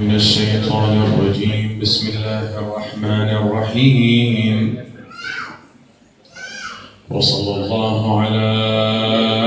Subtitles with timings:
[0.00, 1.78] من الشيطان الرجيم.
[1.82, 4.76] بسم الله الرحمن الرحيم.
[7.10, 9.43] وصلى الله على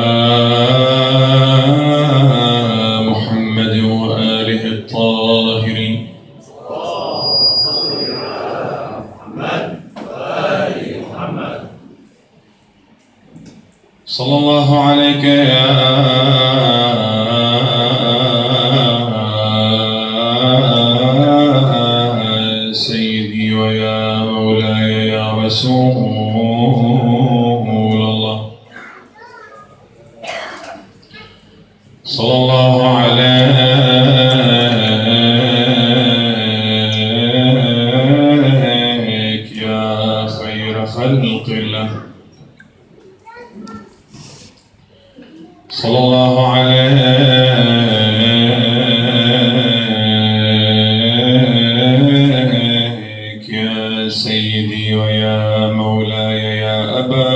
[54.09, 57.27] سيدي ويا مولاي يا أبا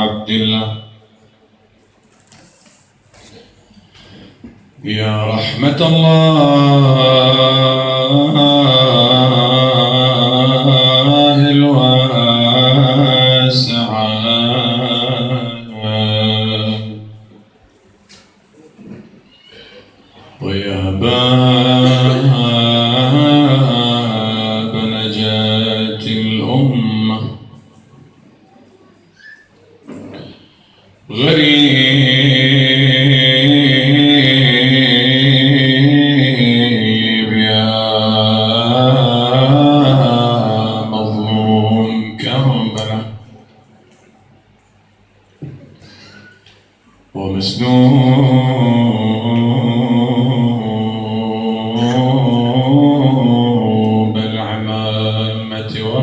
[0.00, 0.76] عبد الله
[4.84, 7.79] يا رحمة الله.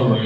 [0.03, 0.17] بر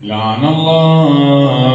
[0.00, 1.66] لعن الله.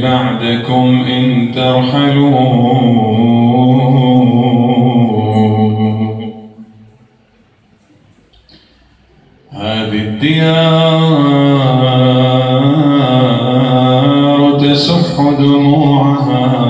[0.00, 2.34] بَعْدَكُمْ إِنْ تَرْحَلُوا.
[9.50, 10.64] هذه الديار
[14.60, 16.63] تسح دموعها.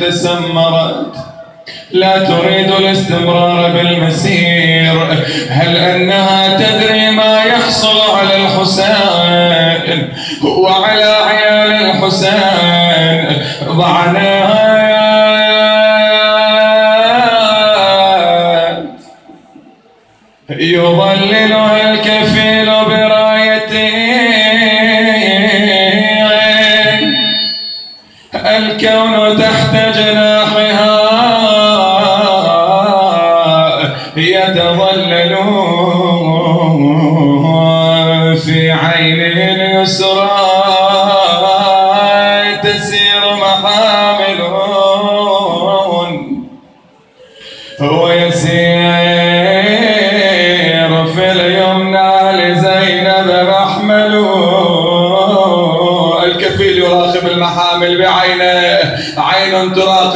[0.00, 1.14] تسمرت
[1.90, 4.94] لا تريد الاستمرار بالمسير.
[5.50, 10.12] هل أنها تدري ما يحصل على الحسين؟
[10.44, 13.42] وعلى عيال الحسين.
[13.68, 14.87] ضعناها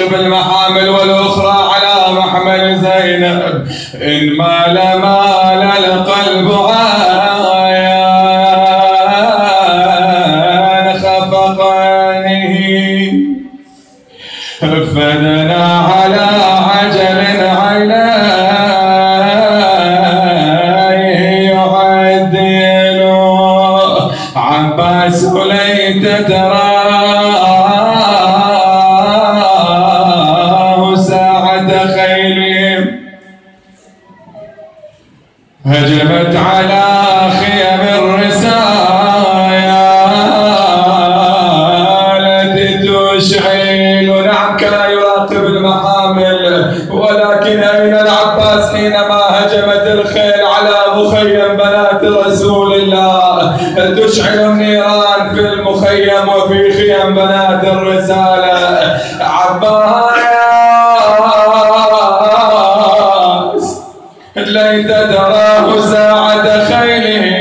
[0.02, 3.68] ترتب المحامل والأخرى على محمل زينب.
[4.02, 5.81] إن مال مال
[65.72, 67.31] وساعة خيل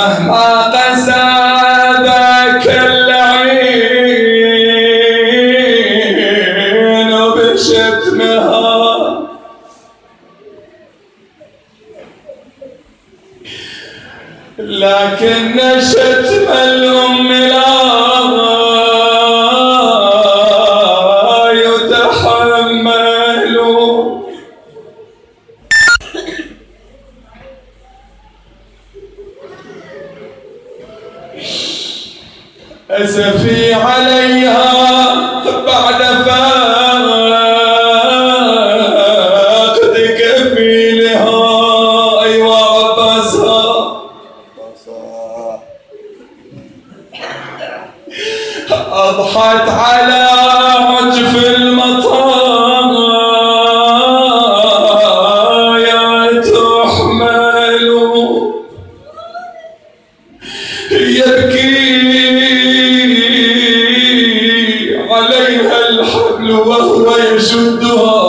[0.00, 1.29] مهما تسأل
[61.00, 61.90] يبكي
[65.10, 68.19] عليها الحبل وهو يشدها.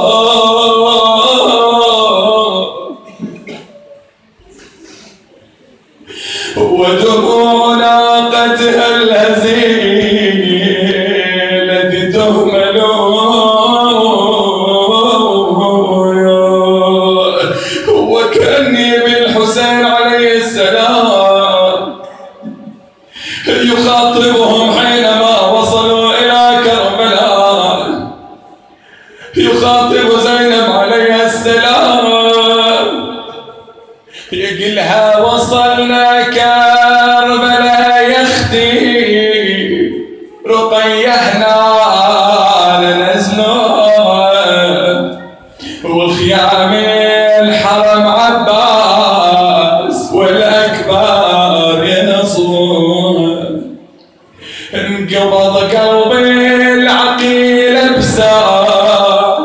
[54.97, 59.37] قبض قلبي العقيل بسار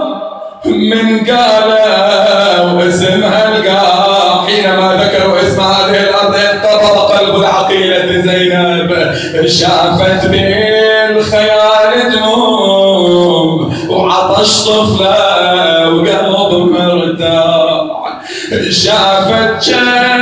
[0.64, 8.90] من قالوا اسمها القاع حينما ذكروا اسم هذه الأرض انقبض قلب العقيلة زينب.
[9.46, 15.16] شافت بالخيال دموم وعطش طفلة
[15.88, 17.96] وقلب مرتاح.
[18.70, 20.15] شافت كان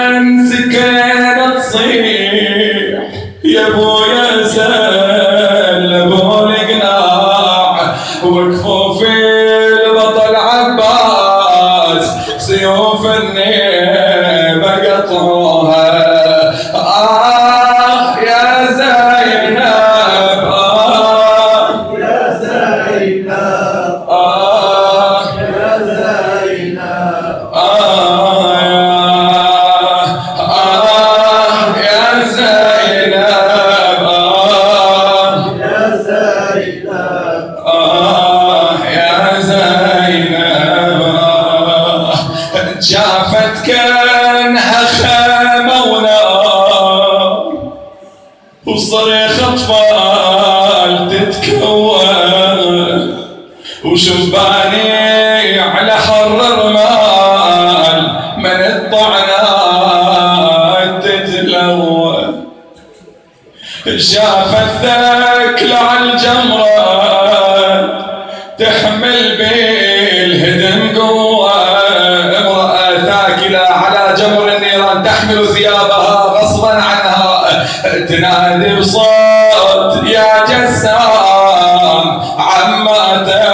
[78.17, 83.45] تنادي بصوت يا جسام عماتك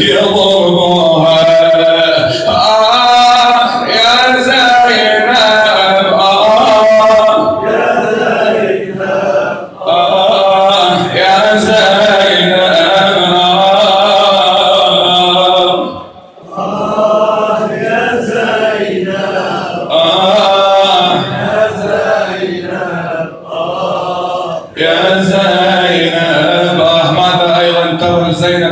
[0.00, 1.38] يضربوها
[2.48, 5.28] آه يا زينب
[6.14, 7.64] آه.
[7.64, 9.02] يا زينب
[9.86, 12.58] آه يا زينب
[16.58, 16.87] آه.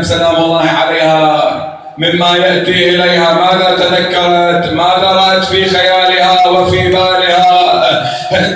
[0.07, 1.53] سلام الله عليها.
[1.99, 8.07] مما يأتي إليها ماذا تذكرت؟ ماذا رأت في خيالها وفي بالها؟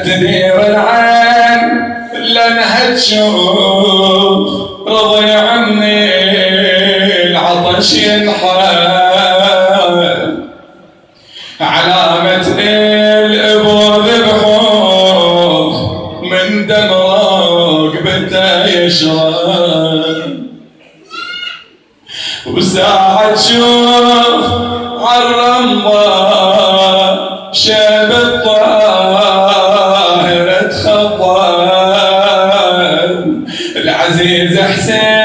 [0.05, 4.49] تدير العين لأنها تشوف
[4.89, 6.11] رضي عني
[7.27, 8.71] العطش ينحل
[11.61, 15.71] علامة الأبو ذبحوه
[16.23, 19.30] من دم رقبته يشرب
[22.71, 24.47] وساعة تشوف
[25.03, 26.11] عالرمضة
[27.53, 29.71] شاب الطاهر
[30.71, 31.71] تخضر
[33.77, 35.20] العزيز حسين.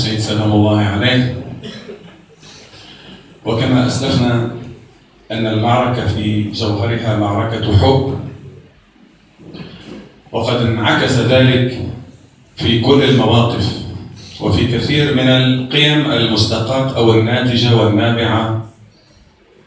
[0.00, 1.36] الحسين سلام الله عليه
[3.44, 4.50] وكما أسلفنا
[5.30, 8.20] أن المعركة في جوهرها معركة حب.
[10.32, 11.78] وقد انعكس ذلك
[12.56, 13.80] في كل المواقف.
[14.40, 18.66] وفي كثير من القيم المستقاة أو الناتجة والنابعة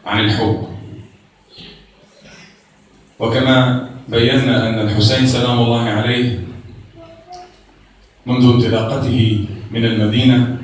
[0.05, 0.67] عن الحب.
[3.19, 6.39] وكما بينا أن الحسين سلام الله عليه
[8.25, 10.57] منذ انطلاقته من المدينة.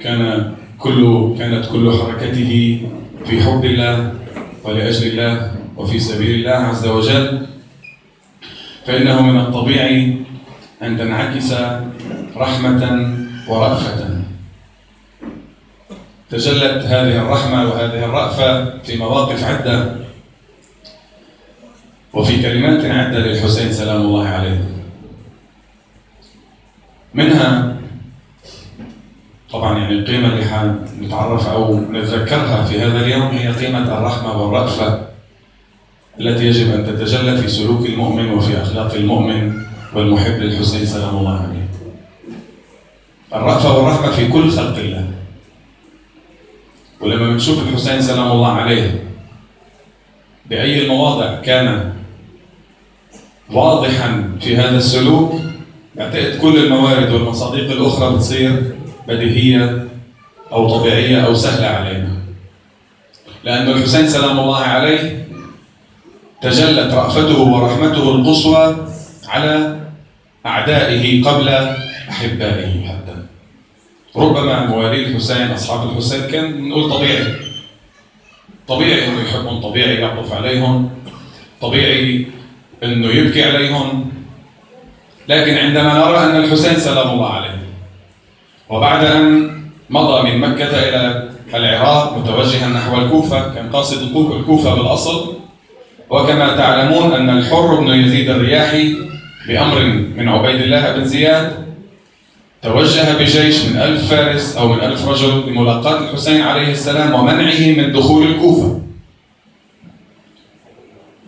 [0.00, 2.82] كان كل كانت كل حركته
[3.26, 4.12] في حب الله
[4.64, 7.46] ولأجل الله وفي سبيل الله عز وجل.
[8.86, 10.16] فإنه من الطبيعي
[10.82, 11.54] أن تنعكس
[12.36, 12.82] رحمة
[13.48, 14.20] ورأفة.
[16.30, 19.96] تجلت هذه الرحمة وهذه الرأفة في مواقف عدة.
[22.12, 24.73] وفي كلمات عدة للحسين سلام الله عليه.
[27.14, 27.76] منها
[29.52, 35.06] طبعا يعني القيمة اللي حنتعرف أو نتذكرها في هذا اليوم هي قيمة الرحمة والرأفة
[36.20, 39.62] التي يجب أن تتجلى في سلوك المؤمن وفي أخلاق المؤمن
[39.94, 41.68] والمحب للحسين سلام الله عليه.
[43.34, 45.04] الرأفة والرحمة في كل خلق الله.
[47.00, 49.04] ولما بنشوف الحسين سلام الله عليه
[50.46, 51.92] بأي المواضع كان
[53.50, 55.32] واضحا في هذا السلوك
[55.94, 58.62] بعتقد كل الموارد والمصادق الأخرى بتصير
[59.08, 59.88] بديهية
[60.52, 62.08] أو طبيعية أو سهلة علينا.
[63.44, 65.26] لأن الحسين سلام الله عليه
[66.42, 68.76] تجلت رأفته ورحمته القصوى
[69.28, 69.80] على
[70.46, 71.48] أعدائه قبل
[72.08, 73.16] أحبائه حتى.
[74.16, 77.34] ربما موالي الحسين أصحاب الحسين كان نقول طبيعي.
[78.68, 80.90] طبيعي إنه يحبهم طبيعي يعطف عليهم
[81.60, 82.26] طبيعي
[82.84, 84.13] إنه يبكي عليهم.
[85.28, 87.58] لكن عندما نرى أن الحسين سلام الله عليه
[88.70, 89.50] وبعد أن
[89.90, 95.34] مضى من مكة إلى العراق متوجها نحو الكوفة كان قاصد الكوفة بالأصل
[96.10, 98.96] وكما تعلمون أن الحر بن يزيد الرياحي
[99.48, 99.82] بأمر
[100.16, 101.64] من عبيد الله بن زياد
[102.62, 107.92] توجه بجيش من ألف فارس أو من ألف رجل لملاقاة الحسين عليه السلام ومنعه من
[107.92, 108.80] دخول الكوفة.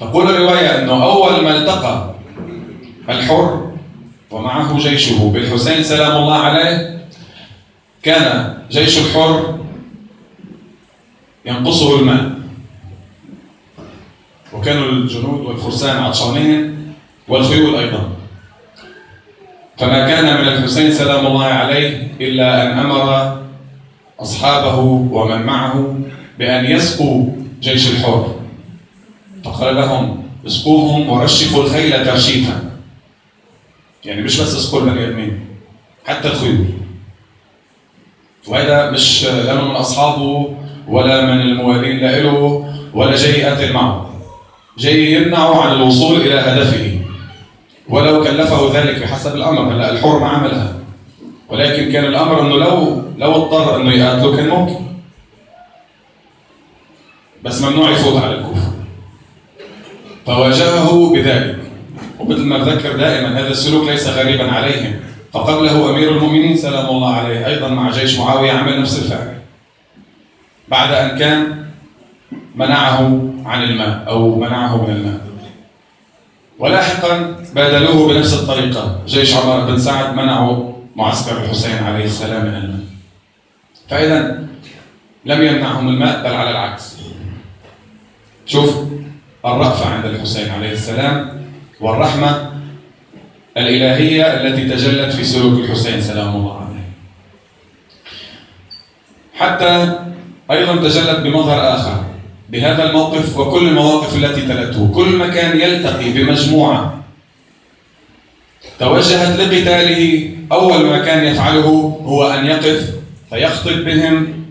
[0.01, 2.15] تقول الرواية أنه أول ما التقى
[3.09, 3.66] الحر
[4.37, 5.31] ومعه جيشه.
[5.33, 7.01] بالحسين سلام الله عليه
[8.03, 9.59] كان جيش الحر
[11.47, 12.33] ينقصه الماء.
[14.53, 16.77] وكانوا الجنود والفرسان عطشانين
[17.29, 18.11] والخيول أيضا.
[19.79, 23.37] فما كان من الحسين سلام الله عليه إلا أن أمر
[24.21, 24.79] أصحابه
[25.13, 25.99] ومن معه
[26.39, 28.35] بأن يسقوا جيش الحر.
[29.45, 32.66] فقال لهم اسقوهم ورشفوا الخيل ترشيفا
[34.07, 35.41] يعني مش بس اسقوا البني آدمين
[36.07, 36.67] حتى الخيول.
[38.49, 40.55] وهذا مش لا من أصحابه
[40.89, 42.65] ولا من الموالين له
[42.95, 44.11] ولا جاي يقاتل معه.
[44.79, 47.01] جاي يمنعه عن الوصول إلى هدفه.
[47.89, 49.75] ولو كلفه ذلك بحسب الأمر.
[49.75, 50.77] هلا الحر ما عملها.
[51.49, 54.87] ولكن كان الأمر إنه لو لو اضطر إنه يقاتله كان ممكن.
[57.45, 58.73] بس ممنوع يفوت على الكوفه
[60.27, 61.66] فواجهه بذلك.
[62.19, 65.01] ومثل ما بذكر دائما هذا السلوك ليس غريبا عليهم.
[65.33, 69.39] فقبله أمير المؤمنين سلام الله عليه أيضا مع جيش معاوية عمل نفس الفعل.
[70.69, 71.67] بعد أن كان
[72.55, 75.21] منعه عن الماء أو منعه من الماء.
[76.59, 79.01] ولاحقا بادلوه بنفس الطريقة.
[79.07, 82.81] جيش عمر بن سعد منعوا معسكر الحسين عليه السلام من الماء.
[83.89, 84.47] فاذا
[85.25, 86.97] لم يمنعهم الماء بل على العكس.
[88.47, 88.77] شوف
[89.45, 91.46] الرأفة عند الحسين عليه السلام.
[91.81, 92.51] والرحمة
[93.57, 96.87] الإلهية التي تجلت في سلوك الحسين سلام الله عليه.
[99.35, 99.93] حتى
[100.51, 102.05] أيضا تجلت بمظهر آخر
[102.49, 104.93] بهذا الموقف وكل المواقف التي تلته.
[104.95, 107.05] كل مكان يلتقي بمجموعة
[108.79, 110.33] توجهت لقتاله.
[110.53, 112.91] أول ما كان يفعله هو أن يقف
[113.31, 114.45] فيخطب بهم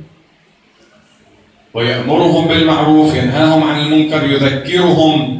[1.73, 5.34] ويأمرهم بالمعروف ينهاهم عن المنكر يذكرهم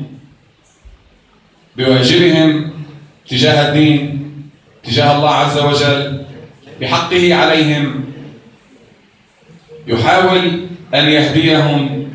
[1.77, 2.71] بواجبهم
[3.29, 4.31] تجاه الدين
[4.83, 6.25] تجاه الله عز وجل
[6.81, 8.05] بحقه عليهم.
[9.87, 12.07] يحاول أن يهديهم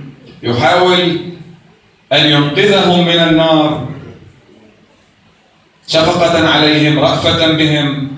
[0.43, 1.19] يحاول
[2.13, 3.89] أن ينقذهم من النار.
[5.89, 8.11] شفقة عليهم رأفة بهم.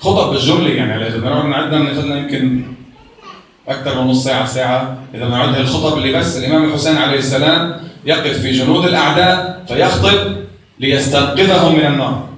[0.00, 2.62] خطب بالجملة يعني إذا بنقعد نعدها بناخذ يمكن
[3.68, 4.98] أكثر من نص ساعة ساعة.
[5.14, 10.36] إذا بنعدها الخطب اللي بس الإمام الحسين عليه السلام يقف في جنود الأعداء فيخطب
[10.80, 12.28] ليستنقذهم من النار.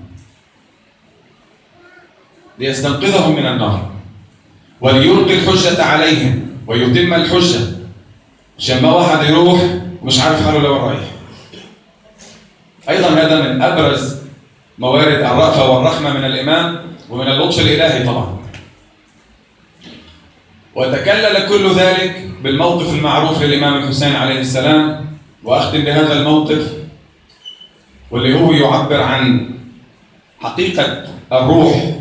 [2.59, 3.91] ليستنقذهم من النار.
[4.81, 7.61] وليلقي الحجة عليهم ويتم الحجة.
[8.59, 9.61] عشان ما واحد يروح
[10.03, 11.01] ومش عارف حاله لوين رايح.
[12.89, 14.17] أيضا هذا من أبرز
[14.79, 18.39] موارد الرأفة والرحمة من الإمام ومن اللطف الإلهي طبعا.
[20.75, 25.10] وتكلل كل ذلك بالموقف المعروف للإمام الحسين عليه السلام
[25.45, 26.73] وأختم بهذا الموقف
[28.11, 29.51] واللي هو يعبر عن
[30.41, 31.97] حقيقة الروح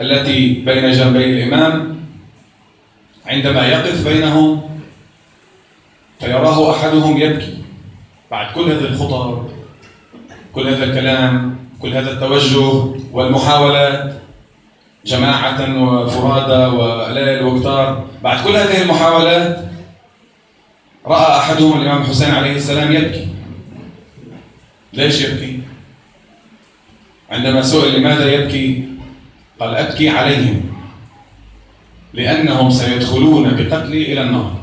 [0.00, 2.00] التي بين جنبي الإمام
[3.26, 4.62] عندما يقف بينهم
[6.20, 7.54] فيراه أحدهم يبكي.
[8.30, 9.48] بعد كل هذه الخطب
[10.54, 14.14] كل هذا الكلام كل هذا التوجه والمحاولات
[15.06, 19.69] جماعة وفرادى وليل وكتار بعد كل هذه المحاولات
[21.06, 23.28] رأى أحدهم الإمام الحسين عليه السلام يبكي.
[24.92, 25.60] ليش يبكي؟
[27.30, 28.88] عندما سئل لماذا يبكي
[29.60, 30.70] قال أبكي عليهم
[32.12, 34.60] لأنهم سيدخلون بقتلي إلى النار.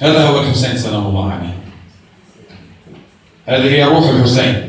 [0.00, 1.54] هذا هو الحسين سلام الله عليه
[3.46, 4.68] هذه هي روح الحسين.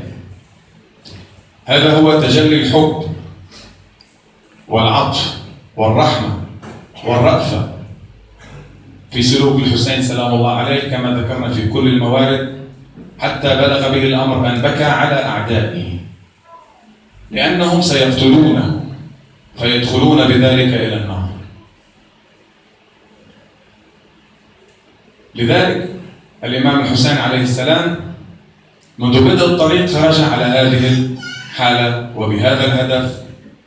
[1.65, 3.15] هذا هو تجلي الحب
[4.67, 5.37] والعطف
[5.77, 6.44] والرحمة.
[7.05, 7.69] والرأفة
[9.11, 12.55] في سلوك الحسين سلام الله عليه كما ذكرنا في كل الموارد
[13.19, 15.99] حتى بلغ به الأمر أن بكى على أعدائه.
[17.31, 18.85] لأنهم سيقتلونه
[19.59, 21.29] فيدخلون بذلك إلى النار.
[25.35, 25.89] لذلك
[26.43, 27.97] الإمام الحسين عليه السلام
[28.99, 31.07] منذ بدء الطريق خرج على هذه
[31.51, 33.21] الحالة وبهذا الهدف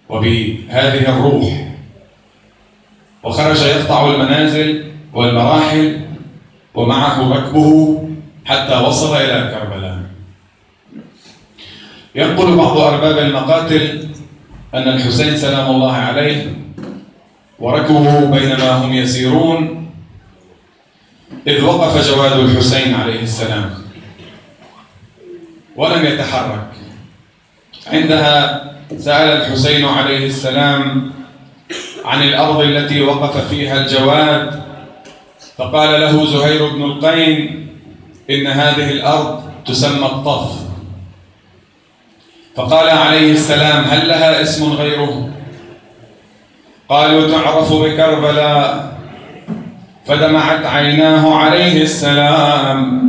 [0.09, 1.69] وبهذه الروح.
[3.23, 6.01] وخرج يقطع المنازل والمراحل
[6.75, 8.09] ومعه ركبه
[8.45, 9.99] حتى وصل إلى كربلاء.
[12.15, 14.09] ينقل بعض أرباب المقاتل
[14.75, 16.55] أن الحسين سلام الله عليه
[17.59, 19.91] وركبه بينما هم يسيرون
[21.47, 23.71] إذ وقف جواد الحسين عليه السلام
[25.77, 26.69] ولم يتحرك.
[27.87, 28.65] عندها
[28.99, 31.13] سأل الحسين عليه السلام
[32.09, 34.63] عن الأرض التي وقف فيها الجواد
[35.59, 37.69] فقال له زهير بن القين
[38.31, 40.53] إن هذه الأرض تسمى الطف.
[42.57, 45.29] فقال عليه السلام هل لها اسم غيره؟
[46.89, 48.99] قالوا تعرف بكربلاء.
[50.07, 53.09] فدمعت عيناه عليه السلام.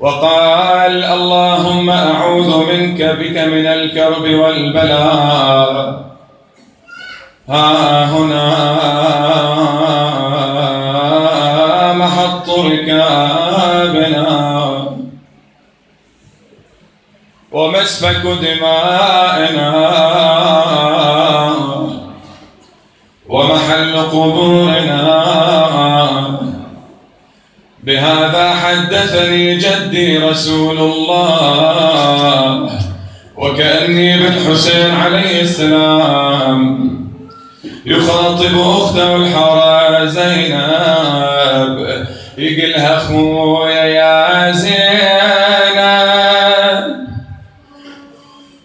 [0.00, 6.07] وقال اللهم أعوذ منك بك من الكرب والبلاء.
[7.48, 8.48] ها هنا
[11.92, 14.28] محط ركابنا
[17.52, 19.70] ومسفك دمائنا
[23.28, 24.98] ومحل قبورنا
[27.82, 32.70] بهذا حدثني جدي رسول الله
[33.36, 36.97] وكأني بالحسين عليه السلام.
[37.88, 41.76] يخاطب أخته الحارة زينب.
[42.38, 44.88] يقلها أخويا يا زينب.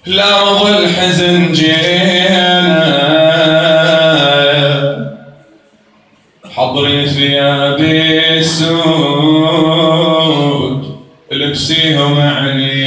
[0.05, 2.63] لأرض الحزن جينا
[6.55, 9.63] حضري ثيابي السود
[11.31, 12.83] لبسيهم عنين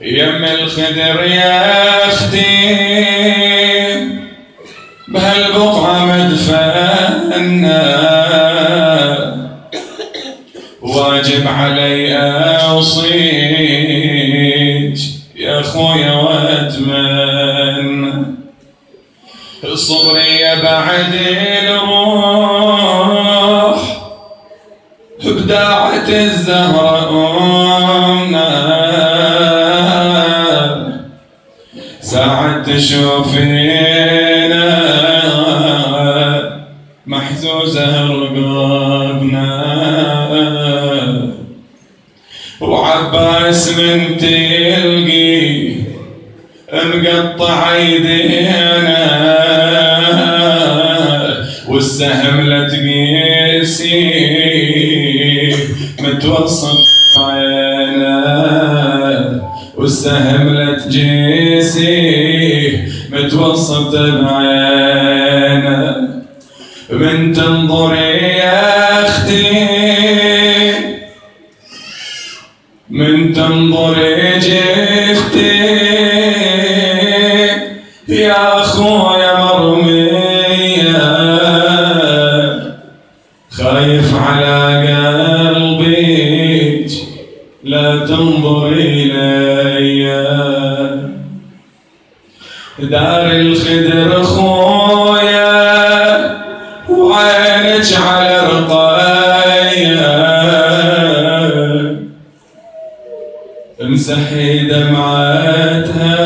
[0.00, 2.87] يم الخدر يا أختي
[11.38, 12.16] واجب علي
[12.70, 13.18] اوصيك
[15.36, 18.12] يا خويا واتمنى
[19.74, 21.14] صبري بعد
[21.62, 22.98] الروح
[25.24, 27.10] بداعة الزهرة
[28.06, 28.48] أمنا
[32.00, 34.68] ساعة تشوفينا
[37.06, 39.58] محزوزة رقابنا
[42.60, 45.74] وعباس من تلقي
[46.72, 49.08] مقطع يدينا
[51.68, 53.94] والسهم لا تقيسي
[56.00, 56.78] متوسط
[57.16, 58.18] عينا
[59.76, 61.88] والسهم لا تجيسي
[63.12, 65.78] متوسط بعينا
[66.90, 68.07] من تنظري
[103.82, 106.16] امسحي دمعاتها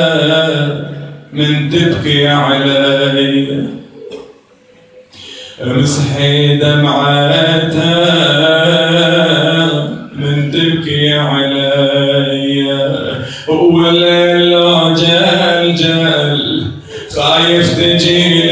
[1.32, 3.66] من تبكي علي
[5.64, 8.02] امسحي دمعاتها
[10.16, 12.72] من تبكي علي
[13.48, 14.94] ولا لا
[15.74, 16.66] جل
[17.16, 18.51] خايف تجيني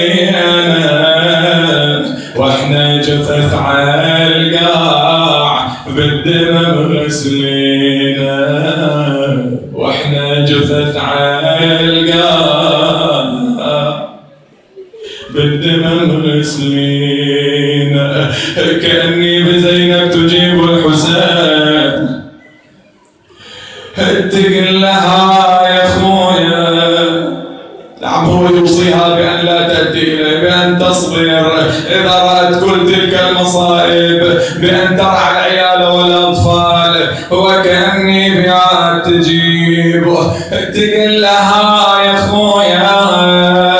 [11.78, 12.00] el
[40.81, 43.80] تقول لها يا خويا.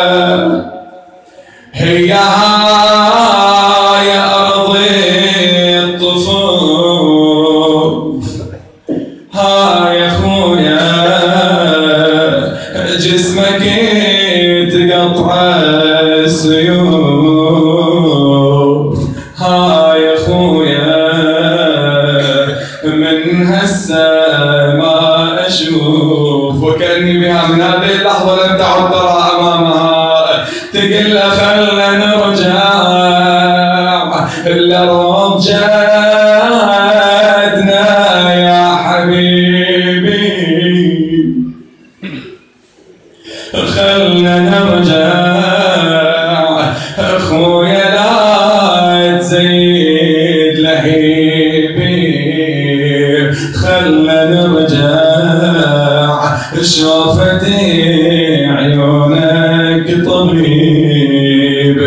[60.07, 61.79] طبيب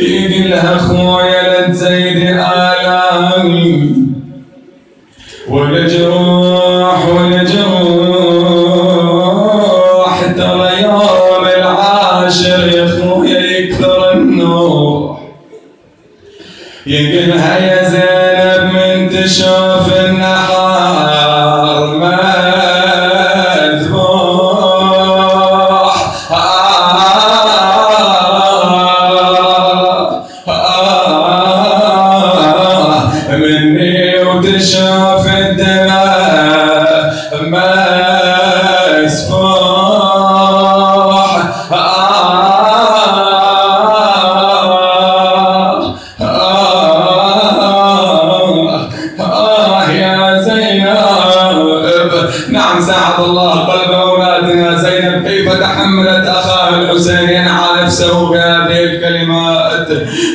[0.00, 0.42] إيدي
[0.78, 2.31] خويا لا تزيد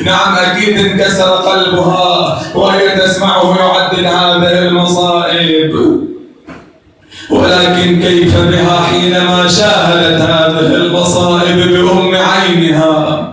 [0.08, 5.98] نعم أكيد انكسر قلبها وهي تسمعه يعدل هذه المصائب.
[7.30, 13.28] ولكن كيف بها حينما شاهدت هذه المصائب بأم عينها؟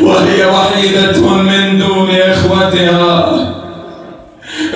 [0.00, 3.32] وهي وحيدة من دون إخوتها.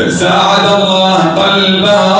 [0.09, 2.20] ساعد الله قلبها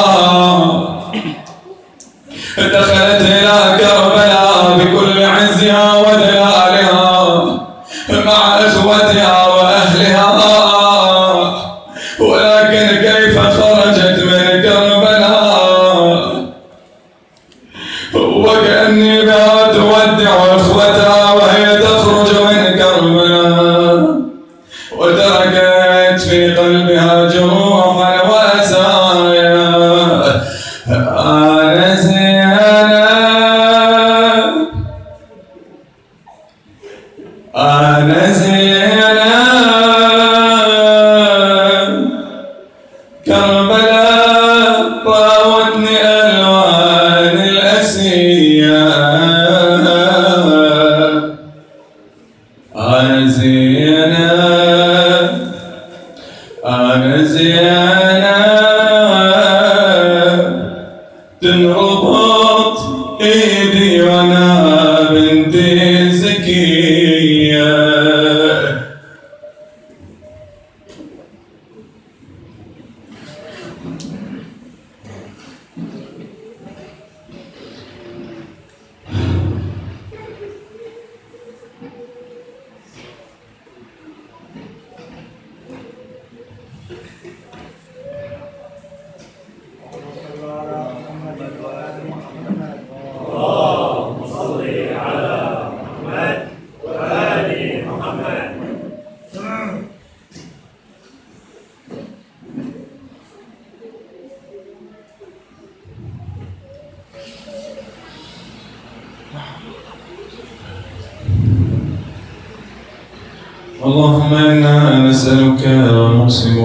[113.85, 115.63] اللهم إنا نسألك
[115.97, 116.57] ونقسم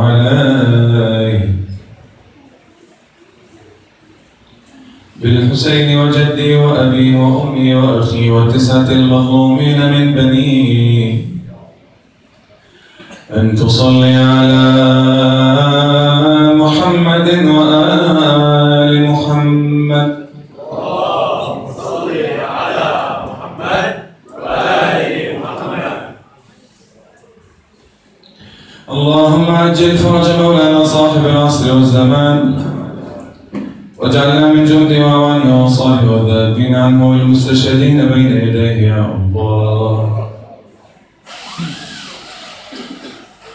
[0.00, 1.42] عليك
[5.22, 11.24] بالحسين وجدي وأبي وأمي وأخي وتسعة المظلومين من بني
[13.36, 14.62] أن تصلي على
[16.54, 20.10] محمد وآل محمد
[21.76, 22.90] صل على
[23.26, 23.94] محمد
[24.38, 26.10] وآل محمد
[29.80, 32.64] عجل فرج مولانا صاحب العصر والزمان
[33.98, 40.28] واجعلنا من جند وأواني وأنصاره والذابين عنه والمستشهدين بين يديه يا الله.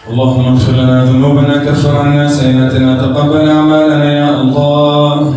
[0.10, 5.34] اللهم اغفر لنا ذنوبنا كفر عنا سيئاتنا تقبل أعمالنا يا الله.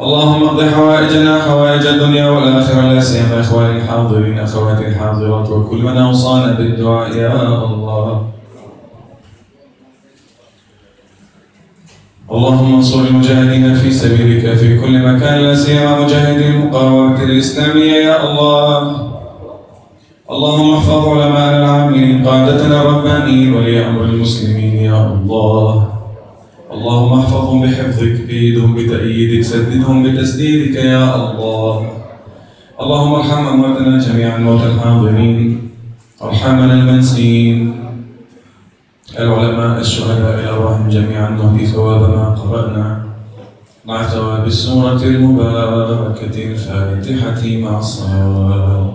[0.00, 6.52] اللهم اقض حوائجنا حوائج الدنيا والآخرة لا سيما إخواني الحاضرين أخواتي الحاضرات وكل من أوصانا
[6.52, 7.81] بالدعاء يا الله.
[12.32, 18.78] اللهم انصر المجاهدين في سبيلك في كل مكان لا سيما مجاهدي المقاومة الإسلامية يا الله.
[20.30, 25.88] اللهم احفظ علماءنا العاملين قادتنا الربانيين ولي أمر المسلمين يا الله.
[26.72, 31.76] اللهم احفظهم بحفظك بيدهم بتأييدك سددهم بتسديدك يا الله.
[32.80, 35.70] اللهم ارحم أمواتنا جميعا موتى الحاضرين
[36.22, 37.81] أرحامنا المنسيين.
[39.18, 43.04] العلماء الشهداء الأرواحهم جميعا نهدي ثواب ما قرأنا.
[43.84, 48.91] مع ثواب السورة المباركة الفاتحة مع الصلوات